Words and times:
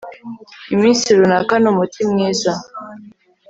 iminsi 0.73 1.05
runaka 1.17 1.53
ni 1.59 1.67
umuti 1.71 2.01
mwiza 2.11 2.51